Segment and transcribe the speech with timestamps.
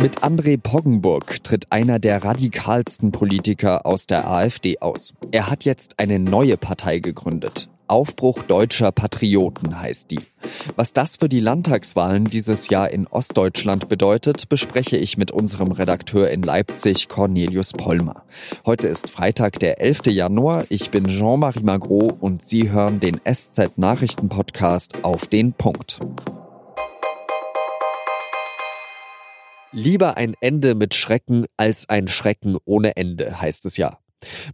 [0.00, 5.12] Mit André Poggenburg tritt einer der radikalsten Politiker aus der AfD aus.
[5.32, 7.68] Er hat jetzt eine neue Partei gegründet.
[7.88, 10.20] Aufbruch deutscher Patrioten heißt die.
[10.76, 16.30] Was das für die Landtagswahlen dieses Jahr in Ostdeutschland bedeutet, bespreche ich mit unserem Redakteur
[16.30, 18.22] in Leipzig, Cornelius Pollmer.
[18.64, 20.06] Heute ist Freitag, der 11.
[20.06, 20.64] Januar.
[20.68, 25.98] Ich bin Jean-Marie Magro und Sie hören den SZ-Nachrichten-Podcast auf den Punkt.
[29.78, 33.98] Lieber ein Ende mit Schrecken als ein Schrecken ohne Ende, heißt es ja.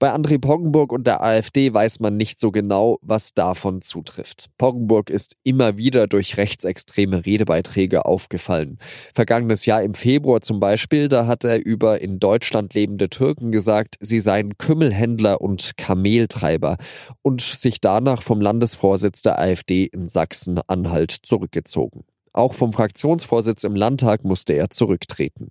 [0.00, 4.46] Bei André Poggenburg und der AfD weiß man nicht so genau, was davon zutrifft.
[4.58, 8.80] Poggenburg ist immer wieder durch rechtsextreme Redebeiträge aufgefallen.
[9.14, 13.94] Vergangenes Jahr im Februar zum Beispiel, da hat er über in Deutschland lebende Türken gesagt,
[14.00, 16.78] sie seien Kümmelhändler und Kameltreiber
[17.22, 22.02] und sich danach vom Landesvorsitz der AfD in Sachsen-Anhalt zurückgezogen.
[22.32, 25.50] Auch vom Fraktionsvorsitz im Landtag musste er zurücktreten.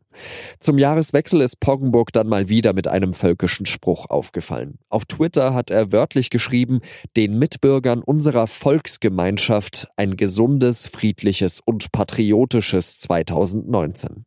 [0.59, 4.79] Zum Jahreswechsel ist Poggenburg dann mal wieder mit einem völkischen Spruch aufgefallen.
[4.89, 6.81] Auf Twitter hat er wörtlich geschrieben,
[7.15, 14.25] den Mitbürgern unserer Volksgemeinschaft ein gesundes, friedliches und patriotisches 2019.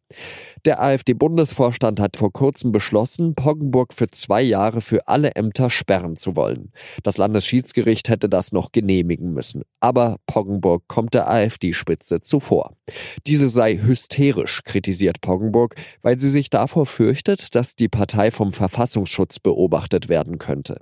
[0.65, 6.37] Der AfD-Bundesvorstand hat vor kurzem beschlossen, Poggenburg für zwei Jahre für alle Ämter sperren zu
[6.37, 6.73] wollen.
[7.03, 9.65] Das Landesschiedsgericht hätte das noch genehmigen müssen.
[9.81, 12.77] Aber Poggenburg kommt der AfD-Spitze zuvor.
[13.27, 19.41] Diese sei hysterisch, kritisiert Poggenburg, weil sie sich davor fürchtet, dass die Partei vom Verfassungsschutz
[19.41, 20.79] beobachtet werden könnte.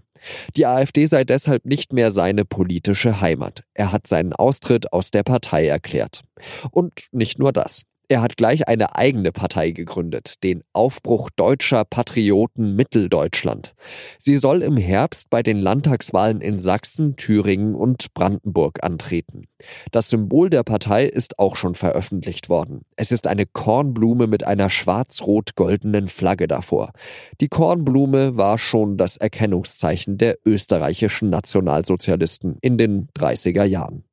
[0.57, 3.65] Die AfD sei deshalb nicht mehr seine politische Heimat.
[3.75, 6.23] Er hat seinen Austritt aus der Partei erklärt.
[6.71, 7.83] Und nicht nur das.
[8.13, 13.73] Er hat gleich eine eigene Partei gegründet, den Aufbruch deutscher Patrioten Mitteldeutschland.
[14.19, 19.45] Sie soll im Herbst bei den Landtagswahlen in Sachsen, Thüringen und Brandenburg antreten.
[19.93, 22.83] Das Symbol der Partei ist auch schon veröffentlicht worden.
[22.97, 26.93] Es ist eine Kornblume mit einer schwarz-rot-goldenen Flagge davor.
[27.41, 34.05] Die Kornblume war schon das Erkennungszeichen der österreichischen Nationalsozialisten in den 30er Jahren.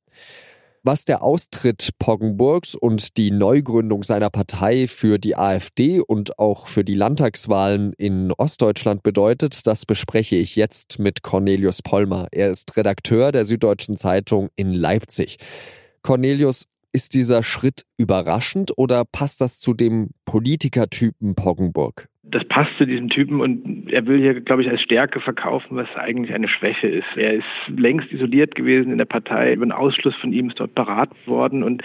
[0.83, 6.85] Was der Austritt Poggenburgs und die Neugründung seiner Partei für die AfD und auch für
[6.85, 12.27] die Landtagswahlen in Ostdeutschland bedeutet, das bespreche ich jetzt mit Cornelius Pollmer.
[12.31, 15.37] Er ist Redakteur der Süddeutschen Zeitung in Leipzig.
[16.01, 22.08] Cornelius, ist dieser Schritt überraschend oder passt das zu dem Politikertypen Poggenburg?
[22.31, 25.87] Das passt zu diesem Typen und er will hier, glaube ich, als Stärke verkaufen, was
[25.95, 27.07] eigentlich eine Schwäche ist.
[27.15, 29.53] Er ist längst isoliert gewesen in der Partei.
[29.53, 31.63] Über einen Ausschluss von ihm ist dort beraten worden.
[31.63, 31.81] Und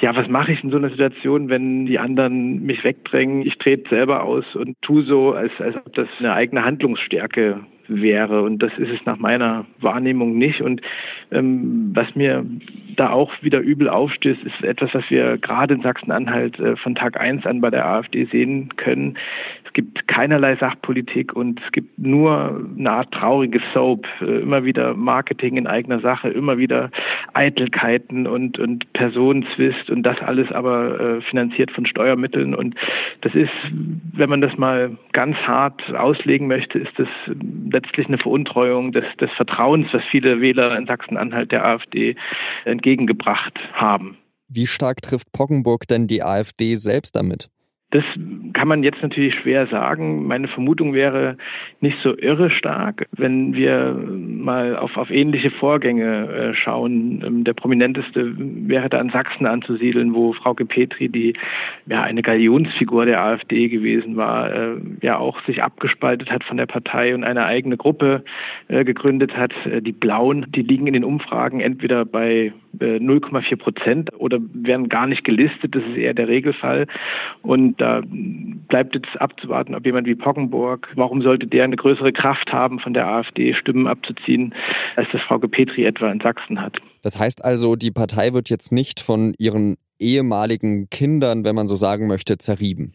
[0.00, 3.46] ja, was mache ich in so einer Situation, wenn die anderen mich wegdrängen?
[3.46, 7.60] Ich trete selber aus und tue so, als, als ob das eine eigene Handlungsstärke
[8.00, 8.42] wäre.
[8.42, 10.60] Und das ist es nach meiner Wahrnehmung nicht.
[10.60, 10.80] Und
[11.30, 12.44] ähm, was mir
[12.96, 17.20] da auch wieder übel aufstößt, ist etwas, was wir gerade in Sachsen-Anhalt äh, von Tag
[17.20, 19.16] eins an bei der AfD sehen können.
[19.64, 24.94] Es gibt keinerlei Sachpolitik und es gibt nur eine Art trauriges Soap, äh, immer wieder
[24.94, 26.90] Marketing in eigener Sache, immer wieder
[27.32, 32.54] Eitelkeiten und, und Personenzwist und das alles aber äh, finanziert von Steuermitteln.
[32.54, 32.74] Und
[33.22, 33.52] das ist,
[34.12, 37.08] wenn man das mal ganz hart auslegen möchte, ist das
[37.82, 42.16] letztlich eine Veruntreuung des, des Vertrauens, was viele Wähler in Sachsen-Anhalt der AfD
[42.64, 44.16] entgegengebracht haben.
[44.48, 47.48] Wie stark trifft Poggenburg denn die AfD selbst damit?
[47.90, 48.04] Das
[48.54, 50.26] kann man jetzt natürlich schwer sagen.
[50.26, 51.36] Meine Vermutung wäre
[51.80, 53.94] nicht so irre stark, wenn wir
[54.42, 57.22] mal auf, auf ähnliche Vorgänge äh, schauen.
[57.26, 61.34] Ähm, der prominenteste wäre da in Sachsen anzusiedeln, wo Frauke Petri, die
[61.86, 66.66] ja eine Galionsfigur der AfD gewesen war, äh, ja auch sich abgespaltet hat von der
[66.66, 68.24] Partei und eine eigene Gruppe
[68.68, 69.52] äh, gegründet hat.
[69.66, 74.88] Äh, die Blauen, die liegen in den Umfragen entweder bei 0,4 äh, Prozent oder werden
[74.88, 75.74] gar nicht gelistet.
[75.74, 76.86] Das ist eher der Regelfall.
[77.42, 82.52] Und da bleibt jetzt abzuwarten, ob jemand wie Poggenburg, warum sollte der eine größere Kraft
[82.52, 84.54] haben, von der AfD Stimmen abzuziehen,
[84.96, 86.78] als das Frau Petri etwa in Sachsen hat.
[87.02, 91.74] Das heißt also, die Partei wird jetzt nicht von ihren ehemaligen Kindern, wenn man so
[91.74, 92.94] sagen möchte, zerrieben.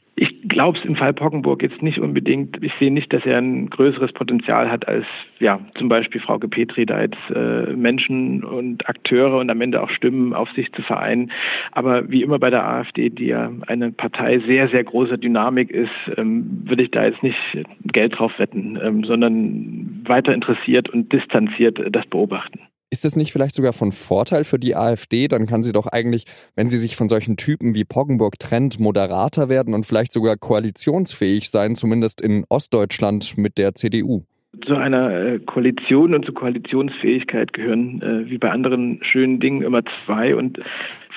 [0.58, 2.58] Glaube es im Fall Poggenburg jetzt nicht unbedingt.
[2.64, 5.06] Ich sehe nicht, dass er ein größeres Potenzial hat als
[5.38, 9.92] ja zum Beispiel Frau Petri, da jetzt äh, Menschen und Akteure und am Ende auch
[9.92, 11.32] Stimmen auf sich zu vereinen.
[11.74, 15.92] Aber wie immer bei der AfD, die ja eine Partei sehr, sehr großer Dynamik ist,
[16.18, 17.38] ähm, würde ich da jetzt nicht
[17.84, 22.62] Geld drauf wetten, ähm, sondern weiter interessiert und distanziert das beobachten.
[22.90, 25.28] Ist das nicht vielleicht sogar von Vorteil für die AfD?
[25.28, 26.24] Dann kann sie doch eigentlich,
[26.56, 31.50] wenn sie sich von solchen Typen wie Poggenburg trennt, moderater werden und vielleicht sogar koalitionsfähig
[31.50, 34.24] sein, zumindest in Ostdeutschland mit der CDU.
[34.66, 39.82] Zu einer äh, Koalition und zur Koalitionsfähigkeit gehören, äh, wie bei anderen schönen Dingen, immer
[40.06, 40.34] zwei.
[40.34, 40.58] Und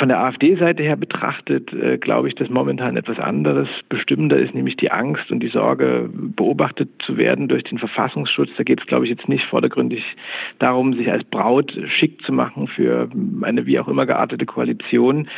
[0.01, 4.79] Von der AfD-Seite her betrachtet, äh, glaube ich, dass momentan etwas anderes bestimmender ist, nämlich
[4.79, 8.49] die Angst und die Sorge, beobachtet zu werden durch den Verfassungsschutz.
[8.57, 10.03] Da geht es, glaube ich, jetzt nicht vordergründig
[10.59, 13.11] darum, sich als Braut schick zu machen für
[13.43, 15.29] eine wie auch immer geartete Koalition.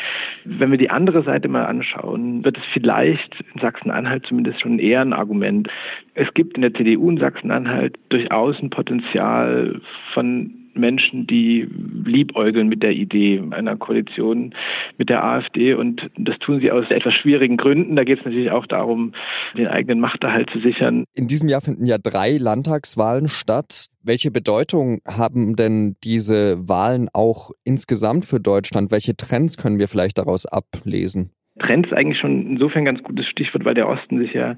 [0.44, 5.00] Wenn wir die andere Seite mal anschauen, wird es vielleicht in Sachsen-Anhalt zumindest schon eher
[5.00, 5.68] ein Argument.
[6.14, 9.80] Es gibt in der CDU in Sachsen-Anhalt durchaus ein Potenzial
[10.14, 11.68] von Menschen, die
[12.04, 14.54] liebäugeln mit der Idee einer Koalition
[14.98, 17.96] mit der AfD und das tun sie aus etwas schwierigen Gründen.
[17.96, 19.12] Da geht es natürlich auch darum,
[19.56, 21.04] den eigenen Machterhalt zu sichern.
[21.14, 23.86] In diesem Jahr finden ja drei Landtagswahlen statt.
[24.02, 28.90] Welche Bedeutung haben denn diese Wahlen auch insgesamt für Deutschland?
[28.90, 31.30] Welche Trends können wir vielleicht daraus ablesen?
[31.58, 34.56] Trends eigentlich schon insofern ein ganz gutes Stichwort, weil der Osten sich ja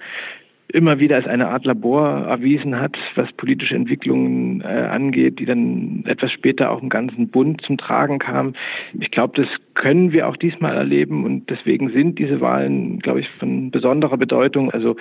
[0.68, 6.04] immer wieder als eine Art Labor erwiesen hat, was politische Entwicklungen äh, angeht, die dann
[6.06, 8.54] etwas später auch im ganzen Bund zum Tragen kam.
[8.98, 13.28] Ich glaube, das können wir auch diesmal erleben und deswegen sind diese Wahlen, glaube ich,
[13.38, 14.70] von besonderer Bedeutung.
[14.70, 14.96] Also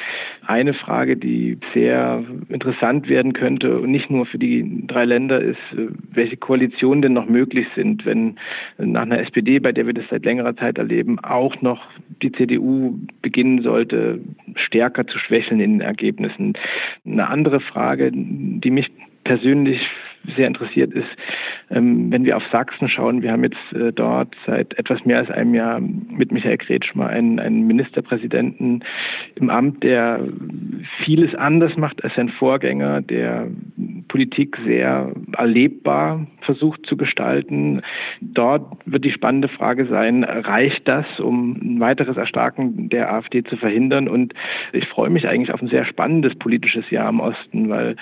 [0.46, 5.58] eine Frage, die sehr interessant werden könnte und nicht nur für die drei Länder ist,
[5.78, 8.36] äh, welche Koalitionen denn noch möglich sind, wenn
[8.78, 11.82] nach einer SPD, bei der wir das seit längerer Zeit erleben, auch noch
[12.22, 14.20] die CDU beginnen sollte,
[14.56, 16.54] stärker zu schwächeln in den Ergebnissen.
[17.06, 18.90] Eine andere Frage, die mich
[19.24, 19.82] persönlich
[20.36, 21.10] sehr interessiert ist,
[21.76, 25.56] wenn wir auf Sachsen schauen, wir haben jetzt äh, dort seit etwas mehr als einem
[25.56, 28.84] Jahr mit Michael Kretschmer einen, einen Ministerpräsidenten
[29.36, 30.20] im Amt, der
[31.04, 33.48] vieles anders macht als sein Vorgänger, der
[34.08, 37.82] Politik sehr erlebbar versucht zu gestalten.
[38.22, 43.58] Dort wird die spannende Frage sein, reicht das, um ein weiteres Erstarken der AfD zu
[43.58, 44.08] verhindern?
[44.08, 44.34] Und
[44.74, 47.96] ich freue mich eigentlich auf ein sehr spannendes politisches Jahr im Osten, weil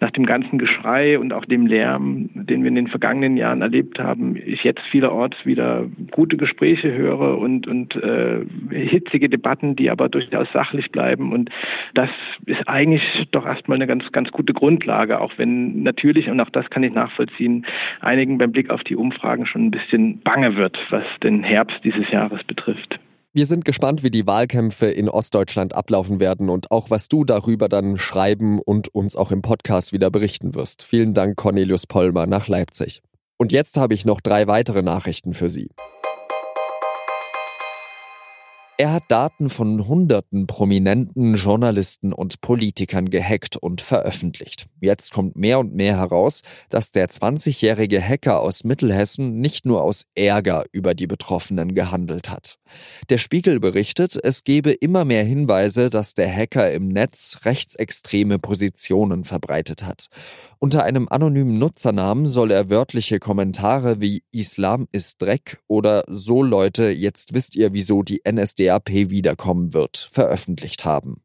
[0.00, 3.98] nach dem ganzen Geschrei und auch dem Lärm, den wir in den vergangenen Jahren erlebt
[3.98, 10.08] haben, ich jetzt vielerorts wieder gute Gespräche höre und, und äh, hitzige Debatten, die aber
[10.08, 11.32] durchaus sachlich bleiben.
[11.32, 11.50] Und
[11.94, 12.10] das
[12.46, 16.68] ist eigentlich doch erstmal eine ganz, ganz gute Grundlage, auch wenn natürlich, und auch das
[16.70, 17.66] kann ich nachvollziehen,
[18.00, 22.10] einigen beim Blick auf die Umfragen schon ein bisschen bange wird, was den Herbst dieses
[22.10, 22.98] Jahres betrifft.
[23.34, 27.68] Wir sind gespannt, wie die Wahlkämpfe in Ostdeutschland ablaufen werden und auch was du darüber
[27.68, 30.82] dann schreiben und uns auch im Podcast wieder berichten wirst.
[30.82, 33.02] Vielen Dank, Cornelius Pollmer nach Leipzig.
[33.38, 35.70] Und jetzt habe ich noch drei weitere Nachrichten für Sie.
[38.80, 44.66] Er hat Daten von hunderten prominenten Journalisten und Politikern gehackt und veröffentlicht.
[44.80, 50.04] Jetzt kommt mehr und mehr heraus, dass der 20-jährige Hacker aus Mittelhessen nicht nur aus
[50.14, 52.60] Ärger über die Betroffenen gehandelt hat.
[53.10, 59.24] Der Spiegel berichtet, es gebe immer mehr Hinweise, dass der Hacker im Netz rechtsextreme Positionen
[59.24, 60.06] verbreitet hat.
[60.60, 66.90] Unter einem anonymen Nutzernamen soll er wörtliche Kommentare wie Islam ist Dreck oder So Leute,
[66.90, 71.22] jetzt wisst ihr, wieso die NSDAP wiederkommen wird, veröffentlicht haben.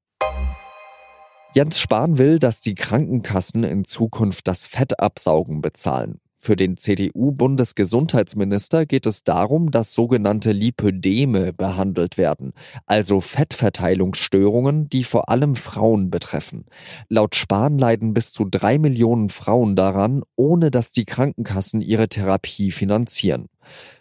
[1.55, 6.19] Jens Spahn will, dass die Krankenkassen in Zukunft das Fettabsaugen bezahlen.
[6.45, 12.51] Für den CDU-Bundesgesundheitsminister geht es darum, dass sogenannte Lipödeme behandelt werden,
[12.85, 16.65] also Fettverteilungsstörungen, die vor allem Frauen betreffen.
[17.07, 22.71] Laut Spahn leiden bis zu drei Millionen Frauen daran, ohne dass die Krankenkassen ihre Therapie
[22.71, 23.47] finanzieren.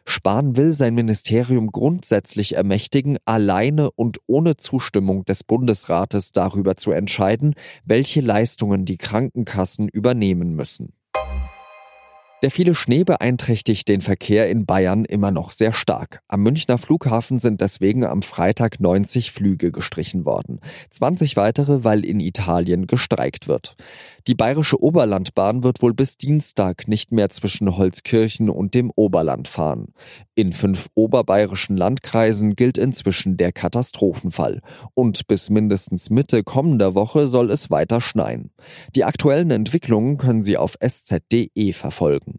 [0.05, 7.55] Spahn will sein Ministerium grundsätzlich ermächtigen, alleine und ohne Zustimmung des Bundesrates darüber zu entscheiden,
[7.85, 10.95] welche Leistungen die Krankenkassen übernehmen müssen.
[12.43, 16.23] Der viele Schnee beeinträchtigt den Verkehr in Bayern immer noch sehr stark.
[16.27, 20.59] Am Münchner Flughafen sind deswegen am Freitag 90 Flüge gestrichen worden.
[20.91, 23.77] 20 weitere, weil in Italien gestreikt wird.
[24.29, 29.95] Die bayerische Oberlandbahn wird wohl bis Dienstag nicht mehr zwischen Holzkirchen und dem Oberland fahren.
[30.37, 34.61] In fünf oberbayerischen Landkreisen gilt inzwischen der Katastrophenfall.
[34.95, 38.53] Und bis mindestens Mitte kommender Woche soll es weiter schneien.
[38.95, 42.37] Die aktuellen Entwicklungen können Sie auf sz.de verfolgen.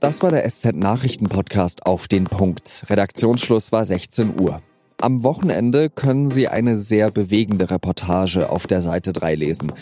[0.00, 2.84] Das war der SZ-Nachrichten-Podcast auf den Punkt.
[2.88, 4.62] Redaktionsschluss war 16 Uhr.
[5.00, 9.72] Am Wochenende können Sie eine sehr bewegende Reportage auf der Seite 3 lesen.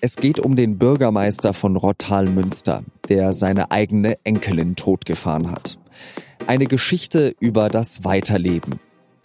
[0.00, 5.80] Es geht um den Bürgermeister von Rottal-Münster, der seine eigene Enkelin totgefahren hat.
[6.46, 8.78] Eine Geschichte über das Weiterleben.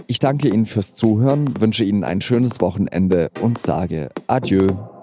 [0.08, 4.95] Ich danke Ihnen fürs Zuhören, wünsche Ihnen ein schönes Wochenende und sage Adieu.